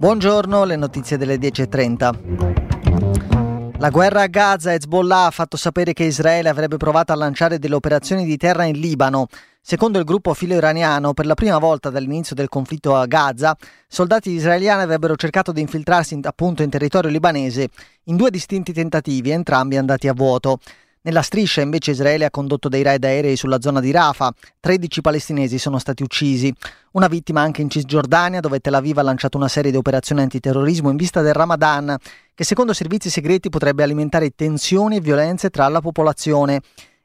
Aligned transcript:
Buongiorno, 0.00 0.64
le 0.64 0.76
notizie 0.76 1.18
delle 1.18 1.36
10.30. 1.36 3.76
La 3.76 3.90
guerra 3.90 4.22
a 4.22 4.28
Gaza, 4.28 4.72
Hezbollah 4.72 5.26
ha 5.26 5.30
fatto 5.30 5.58
sapere 5.58 5.92
che 5.92 6.04
Israele 6.04 6.48
avrebbe 6.48 6.78
provato 6.78 7.12
a 7.12 7.16
lanciare 7.16 7.58
delle 7.58 7.74
operazioni 7.74 8.24
di 8.24 8.38
terra 8.38 8.64
in 8.64 8.80
Libano. 8.80 9.26
Secondo 9.60 9.98
il 9.98 10.06
gruppo 10.06 10.32
filo 10.32 10.54
iraniano, 10.54 11.12
per 11.12 11.26
la 11.26 11.34
prima 11.34 11.58
volta 11.58 11.90
dall'inizio 11.90 12.34
del 12.34 12.48
conflitto 12.48 12.96
a 12.96 13.04
Gaza, 13.04 13.54
soldati 13.86 14.30
israeliani 14.30 14.80
avrebbero 14.80 15.16
cercato 15.16 15.52
di 15.52 15.60
infiltrarsi 15.60 16.18
appunto 16.22 16.62
in 16.62 16.70
territorio 16.70 17.10
libanese 17.10 17.68
in 18.04 18.16
due 18.16 18.30
distinti 18.30 18.72
tentativi, 18.72 19.28
entrambi 19.28 19.76
andati 19.76 20.08
a 20.08 20.14
vuoto. 20.14 20.60
Nella 21.02 21.22
striscia 21.22 21.62
invece 21.62 21.92
Israele 21.92 22.26
ha 22.26 22.30
condotto 22.30 22.68
dei 22.68 22.82
raid 22.82 23.02
aerei 23.02 23.34
sulla 23.34 23.62
zona 23.62 23.80
di 23.80 23.90
Rafah. 23.90 24.34
13 24.60 25.00
palestinesi 25.00 25.56
sono 25.56 25.78
stati 25.78 26.02
uccisi. 26.02 26.52
Una 26.92 27.06
vittima 27.06 27.40
anche 27.40 27.62
in 27.62 27.70
Cisgiordania, 27.70 28.40
dove 28.40 28.60
Tel 28.60 28.74
Aviv 28.74 28.98
ha 28.98 29.02
lanciato 29.02 29.38
una 29.38 29.48
serie 29.48 29.70
di 29.70 29.78
operazioni 29.78 30.20
antiterrorismo 30.20 30.90
in 30.90 30.96
vista 30.96 31.22
del 31.22 31.32
Ramadan, 31.32 31.96
che 32.34 32.44
secondo 32.44 32.74
servizi 32.74 33.08
segreti 33.08 33.48
potrebbe 33.48 33.82
alimentare 33.82 34.34
tensioni 34.34 34.96
e 34.96 35.00
violenze 35.00 35.48
tra 35.48 35.66
la 35.68 35.80
popolazione. 35.80 36.60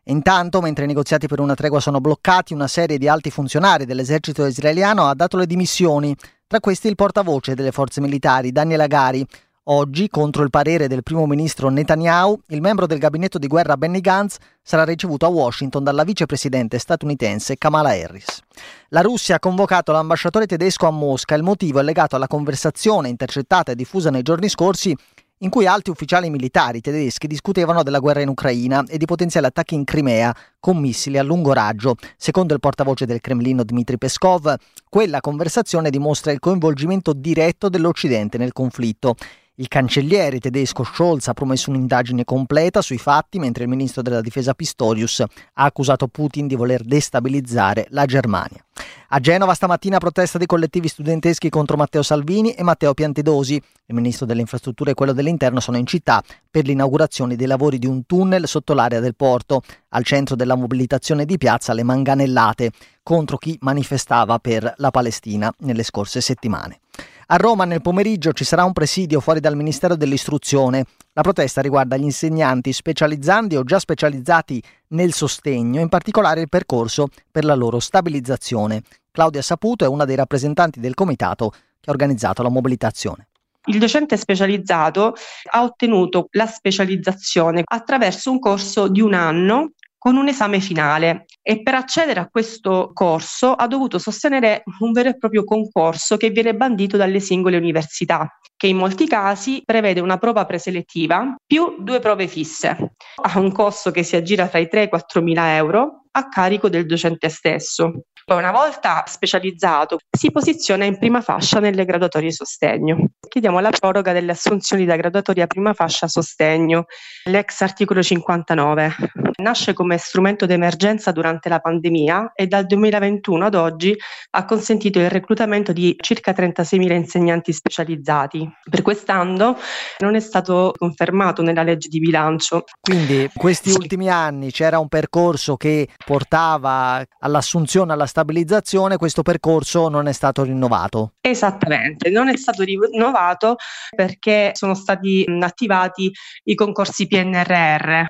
Intanto, 0.07 0.59
mentre 0.59 0.83
i 0.83 0.87
negoziati 0.87 1.27
per 1.27 1.39
una 1.39 1.55
tregua 1.55 1.79
sono 1.79 2.01
bloccati, 2.01 2.53
una 2.53 2.67
serie 2.67 2.97
di 2.97 3.07
alti 3.07 3.31
funzionari 3.31 3.85
dell'esercito 3.85 4.45
israeliano 4.45 5.05
ha 5.05 5.15
dato 5.15 5.37
le 5.37 5.47
dimissioni. 5.47 6.13
Tra 6.47 6.59
questi 6.59 6.89
il 6.89 6.95
portavoce 6.95 7.55
delle 7.55 7.71
forze 7.71 8.01
militari, 8.01 8.51
Daniel 8.51 8.81
Agari, 8.81 9.25
Oggi, 9.67 10.09
contro 10.09 10.43
il 10.43 10.51
parere 10.51 10.87
del 10.87 11.01
primo 11.01 11.25
ministro 11.25 11.69
Netanyahu, 11.69 12.39
il 12.49 12.61
membro 12.61 12.85
del 12.85 12.99
gabinetto 12.99 13.39
di 13.39 13.47
guerra 13.47 13.77
Benny 13.77 13.99
Gantz 13.99 14.37
sarà 14.61 14.83
ricevuto 14.83 15.25
a 15.25 15.29
Washington 15.29 15.83
dalla 15.83 16.03
vicepresidente 16.03 16.77
statunitense 16.77 17.57
Kamala 17.57 17.89
Harris. 17.89 18.41
La 18.89 19.01
Russia 19.01 19.37
ha 19.37 19.39
convocato 19.39 19.91
l'ambasciatore 19.91 20.45
tedesco 20.45 20.85
a 20.85 20.91
Mosca. 20.91 21.33
Il 21.33 21.41
motivo 21.41 21.79
è 21.79 21.81
legato 21.81 22.15
alla 22.15 22.27
conversazione 22.27 23.09
intercettata 23.09 23.71
e 23.71 23.75
diffusa 23.75 24.11
nei 24.11 24.21
giorni 24.21 24.49
scorsi 24.49 24.95
in 25.39 25.49
cui 25.49 25.65
alti 25.65 25.89
ufficiali 25.89 26.29
militari 26.29 26.79
tedeschi 26.79 27.25
discutevano 27.25 27.81
della 27.81 27.99
guerra 27.99 28.21
in 28.21 28.29
Ucraina 28.29 28.83
e 28.87 28.99
di 28.99 29.05
potenziali 29.05 29.47
attacchi 29.47 29.73
in 29.73 29.83
Crimea 29.83 30.31
con 30.59 30.77
missili 30.77 31.17
a 31.17 31.23
lungo 31.23 31.53
raggio. 31.53 31.95
Secondo 32.17 32.53
il 32.53 32.59
portavoce 32.59 33.07
del 33.07 33.19
Cremlino 33.19 33.63
Dmitry 33.63 33.97
Peskov, 33.97 34.53
quella 34.87 35.21
conversazione 35.21 35.89
dimostra 35.89 36.31
il 36.31 36.39
coinvolgimento 36.39 37.13
diretto 37.13 37.67
dell'Occidente 37.67 38.37
nel 38.37 38.53
conflitto 38.53 39.15
il 39.55 39.67
cancelliere 39.67 40.39
tedesco 40.39 40.83
Scholz 40.83 41.27
ha 41.27 41.33
promesso 41.33 41.69
un'indagine 41.69 42.25
completa 42.25 42.81
sui 42.81 42.97
fatti, 42.97 43.39
mentre 43.39 43.63
il 43.63 43.69
ministro 43.69 44.01
della 44.01 44.21
difesa 44.21 44.53
Pistorius 44.53 45.21
ha 45.21 45.63
accusato 45.63 46.07
Putin 46.07 46.47
di 46.47 46.55
voler 46.55 46.83
destabilizzare 46.83 47.87
la 47.89 48.05
Germania. 48.05 48.63
A 49.09 49.19
Genova 49.19 49.53
stamattina 49.53 49.97
protesta 49.97 50.37
dei 50.37 50.47
collettivi 50.47 50.89
studenteschi 50.89 51.49
contro 51.49 51.77
Matteo 51.77 52.03
Salvini 52.03 52.51
e 52.51 52.63
Matteo 52.63 52.93
Piantedosi. 52.93 53.55
Il 53.85 53.95
ministro 53.95 54.25
delle 54.25 54.41
infrastrutture 54.41 54.91
e 54.91 54.93
quello 54.93 55.13
dell'interno 55.13 55.61
sono 55.61 55.77
in 55.77 55.85
città 55.85 56.21
per 56.49 56.65
l'inaugurazione 56.65 57.37
dei 57.37 57.47
lavori 57.47 57.79
di 57.79 57.87
un 57.87 58.05
tunnel 58.05 58.47
sotto 58.47 58.73
l'area 58.73 58.99
del 58.99 59.15
porto. 59.15 59.61
Al 59.89 60.03
centro 60.03 60.35
della 60.35 60.55
mobilitazione 60.55 61.23
di 61.23 61.37
piazza 61.37 61.73
le 61.73 61.83
manganellate 61.83 62.71
contro 63.01 63.37
chi 63.37 63.57
manifestava 63.61 64.39
per 64.39 64.73
la 64.77 64.91
Palestina 64.91 65.53
nelle 65.59 65.83
scorse 65.83 66.19
settimane. 66.19 66.79
A 67.27 67.37
Roma 67.37 67.65
nel 67.65 67.81
pomeriggio 67.81 68.33
ci 68.33 68.43
sarà 68.43 68.63
un 68.63 68.73
presidio 68.73 69.19
fuori 69.19 69.39
dal 69.39 69.55
Ministero 69.55 69.95
dell'Istruzione. 69.95 70.85
La 71.13 71.23
protesta 71.23 71.61
riguarda 71.61 71.97
gli 71.97 72.03
insegnanti 72.03 72.71
specializzanti 72.71 73.55
o 73.55 73.63
già 73.63 73.79
specializzati 73.79 74.61
nel 74.89 75.11
sostegno, 75.11 75.81
in 75.81 75.89
particolare 75.89 76.41
il 76.41 76.49
percorso 76.49 77.07
per 77.31 77.43
la 77.43 77.55
loro 77.55 77.79
stabilizzazione. 77.79 78.83
Claudia 79.11 79.41
Saputo 79.41 79.85
è 79.85 79.87
una 79.87 80.05
dei 80.05 80.15
rappresentanti 80.15 80.79
del 80.79 80.93
comitato 80.93 81.49
che 81.49 81.89
ha 81.89 81.91
organizzato 81.91 82.43
la 82.43 82.49
mobilitazione. 82.49 83.27
Il 83.67 83.79
docente 83.79 84.17
specializzato 84.17 85.15
ha 85.51 85.63
ottenuto 85.63 86.27
la 86.31 86.45
specializzazione 86.45 87.63
attraverso 87.65 88.29
un 88.29 88.37
corso 88.37 88.87
di 88.87 89.01
un 89.01 89.15
anno 89.15 89.71
con 90.05 90.17
un 90.17 90.27
esame 90.27 90.59
finale 90.59 91.25
e 91.41 91.63
per 91.63 91.73
accedere 91.73 92.19
a 92.19 92.27
questo 92.29 92.91
corso 92.93 93.53
ha 93.53 93.65
dovuto 93.65 93.97
sostenere 93.97 94.61
un 94.81 94.91
vero 94.91 95.09
e 95.09 95.17
proprio 95.17 95.43
concorso 95.43 96.15
che 96.15 96.29
viene 96.29 96.53
bandito 96.53 96.95
dalle 96.95 97.19
singole 97.19 97.57
università, 97.57 98.37
che 98.55 98.67
in 98.67 98.77
molti 98.77 99.07
casi 99.07 99.63
prevede 99.65 100.01
una 100.01 100.19
prova 100.19 100.45
preselettiva 100.45 101.33
più 101.43 101.77
due 101.79 101.99
prove 101.99 102.27
fisse. 102.27 102.93
Ha 103.15 103.39
un 103.39 103.51
costo 103.51 103.89
che 103.89 104.03
si 104.03 104.15
aggira 104.15 104.47
tra 104.47 104.59
i 104.59 104.69
3 104.69 104.81
e 104.81 104.83
i 104.83 104.89
4 104.89 105.23
mila 105.23 105.55
euro 105.55 106.04
a 106.17 106.29
carico 106.29 106.69
del 106.69 106.85
docente 106.85 107.29
stesso. 107.29 108.05
Poi 108.25 108.39
una 108.39 108.51
volta 108.51 109.03
specializzato 109.05 109.99
si 110.09 110.31
posiziona 110.31 110.83
in 110.83 110.97
prima 110.97 111.21
fascia 111.21 111.59
nelle 111.59 111.85
graduatorie 111.85 112.31
sostegno. 112.31 113.09
Chiediamo 113.27 113.59
la 113.59 113.69
proroga 113.69 114.13
delle 114.13 114.31
assunzioni 114.31 114.83
da 114.83 114.95
graduatoria 114.95 115.45
prima 115.45 115.73
fascia 115.73 116.07
sostegno, 116.07 116.85
l'ex 117.25 117.61
articolo 117.61 118.01
59. 118.01 118.95
Nasce 119.43 119.73
come 119.73 119.97
strumento 119.97 120.47
d'emergenza 120.47 121.11
durante 121.11 121.49
la 121.49 121.59
pandemia 121.59 122.31
e 122.33 122.47
dal 122.47 122.65
2021 122.65 123.45
ad 123.45 123.53
oggi 123.53 123.95
ha 124.31 124.45
consentito 124.45 124.97
il 124.97 125.09
reclutamento 125.11 125.71
di 125.71 125.95
circa 125.99 126.31
36.000 126.31 126.93
insegnanti 126.93 127.53
specializzati. 127.53 128.49
Per 128.67 128.81
quest'anno 128.81 129.55
non 129.99 130.15
è 130.15 130.19
stato 130.19 130.73
confermato 130.75 131.43
nella 131.43 131.61
legge 131.61 131.89
di 131.89 131.99
bilancio. 131.99 132.63
Quindi 132.81 133.29
questi 133.35 133.69
sì. 133.69 133.77
ultimi 133.77 134.09
anni 134.09 134.51
c'era 134.51 134.79
un 134.79 134.87
percorso 134.87 135.57
che 135.57 135.89
portava 136.05 137.03
all'assunzione, 137.19 137.91
alla 137.93 138.05
stabilizzazione, 138.05 138.97
questo 138.97 139.23
percorso 139.23 139.89
non 139.89 140.07
è 140.07 140.11
stato 140.11 140.43
rinnovato. 140.43 141.13
Esattamente, 141.19 142.09
non 142.09 142.29
è 142.29 142.37
stato 142.37 142.63
rinnovato 142.63 143.55
perché 143.95 144.51
sono 144.53 144.75
stati 144.75 145.25
attivati 145.41 146.11
i 146.43 146.55
concorsi 146.55 147.07
PNRR, 147.07 148.03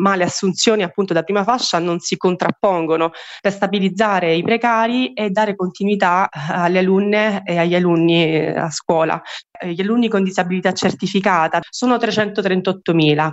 ma 0.00 0.16
le 0.16 0.24
assunzioni 0.24 0.82
appunto 0.82 1.14
da 1.14 1.22
prima 1.22 1.44
fascia 1.44 1.78
non 1.78 2.00
si 2.00 2.16
contrappongono 2.16 3.12
per 3.40 3.52
stabilizzare 3.52 4.34
i 4.34 4.42
precari 4.42 5.12
e 5.12 5.30
dare 5.30 5.54
continuità 5.54 6.28
alle 6.30 6.80
alunne 6.80 7.42
e 7.44 7.58
agli 7.58 7.76
alunni 7.76 8.24
eh, 8.24 8.58
a 8.58 8.70
scuola. 8.70 9.22
Gli 9.64 9.80
alunni 9.80 10.08
con 10.08 10.22
disabilità 10.22 10.72
certificata 10.72 11.60
sono 11.70 11.96
338.000 11.96 13.32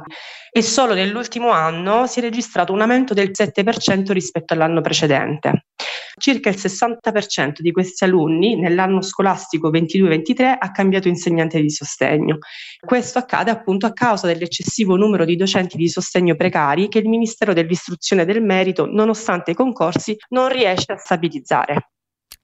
e 0.55 0.61
solo 0.61 0.93
nell'ultimo 0.93 1.49
anno 1.49 2.05
si 2.05 2.19
è 2.19 2.21
registrato 2.21 2.71
un 2.71 2.81
aumento 2.81 3.13
del 3.15 3.31
7% 3.33 4.02
rispetto 4.11 4.53
all'anno 4.53 4.81
precedente. 4.81 5.67
Circa 6.15 6.49
il 6.49 6.57
60% 6.57 7.59
di 7.59 7.71
questi 7.71 8.03
alunni 8.03 8.55
nell'anno 8.55 9.01
scolastico 9.01 9.71
22-23 9.71 10.55
ha 10.59 10.71
cambiato 10.71 11.07
insegnante 11.07 11.59
di 11.59 11.69
sostegno. 11.69 12.37
Questo 12.79 13.19
accade 13.19 13.49
appunto 13.49 13.85
a 13.85 13.93
causa 13.93 14.27
dell'eccessivo 14.27 14.95
numero 14.95 15.25
di 15.25 15.35
docenti 15.35 15.77
di 15.77 15.87
sostegno 15.87 16.35
precari 16.35 16.87
che 16.87 16.99
il 16.99 17.07
Ministero 17.07 17.53
dell'Istruzione 17.53 18.25
del 18.25 18.43
Merito, 18.43 18.85
nonostante 18.85 19.51
i 19.51 19.55
concorsi, 19.55 20.15
non 20.29 20.49
riesce 20.49 20.91
a 20.91 20.97
stabilizzare. 20.97 21.89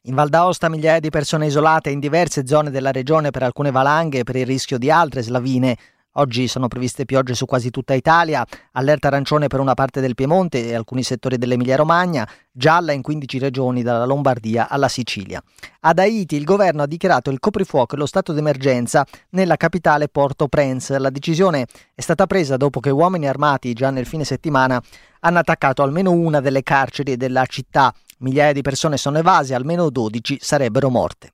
In 0.04 0.16
Val 0.16 0.30
d'Aosta 0.30 0.70
migliaia 0.70 1.00
di 1.00 1.10
persone 1.10 1.48
isolate 1.48 1.90
in 1.90 2.00
diverse 2.00 2.48
zone 2.48 2.72
della 2.72 2.92
regione 2.92 3.32
per 3.32 3.44
alcune 3.44 3.70
valanghe 3.70 4.20
e 4.20 4.24
per 4.24 4.38
il 4.38 4.46
rischio 4.46 4.78
di 4.78 4.90
altre 4.90 5.22
slavine. 5.22 5.78
Oggi 6.20 6.50
sono 6.50 6.68
previste 6.68 7.06
piogge 7.06 7.34
su 7.34 7.46
quasi 7.46 7.70
tutta 7.70 7.94
Italia, 7.94 8.46
allerta 8.74 9.08
arancione 9.08 9.48
per 9.48 9.62
una 9.62 9.74
parte 9.74 10.02
del 10.02 10.16
Piemonte 10.16 10.68
e 10.68 10.76
alcuni 10.76 11.02
settori 11.02 11.38
dell'Emilia-Romagna, 11.38 12.28
gialla 12.52 12.92
in 12.92 13.02
15 13.02 13.40
regioni 13.40 13.84
dalla 13.84 14.04
Lombardia 14.04 14.68
alla 14.68 14.90
Sicilia. 14.90 15.42
Ad 15.80 15.98
Haiti 15.98 16.36
il 16.36 16.44
governo 16.44 16.82
ha 16.82 16.88
dichiarato 16.88 17.30
il 17.30 17.40
coprifuoco 17.40 17.96
e 17.96 17.98
lo 17.98 18.06
stato 18.06 18.34
d'emergenza 18.34 19.06
nella 19.30 19.56
capitale 19.56 20.10
Port-au-Prince. 20.10 21.00
La 21.00 21.10
decisione 21.10 21.68
è 21.96 22.02
stata 22.02 22.28
presa 22.28 22.58
dopo 22.58 22.82
che 22.82 22.90
uomini 22.90 23.26
armati 23.26 23.72
già 23.72 23.90
nel 23.90 24.06
fine 24.06 24.26
settimana 24.26 24.82
hanno 25.22 25.40
attaccato 25.40 25.84
almeno 25.84 26.12
una 26.12 26.42
delle 26.42 26.64
carceri 26.64 27.16
della 27.16 27.46
città. 27.46 27.94
Migliaia 28.18 28.52
di 28.52 28.62
persone 28.62 28.98
sono 28.98 29.20
evase, 29.20 29.56
almeno 29.56 29.90
12 29.90 30.38
sarebbero 30.42 30.90
morte. 30.90 31.32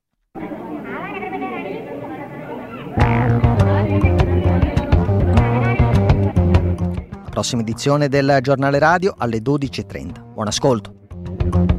Prossima 7.36 7.64
edizione 7.64 8.08
del 8.08 8.38
giornale 8.40 8.80
radio 8.80 9.14
alle 9.18 9.40
12.30. 9.40 10.32
Buon 10.34 10.48
ascolto. 10.48 11.75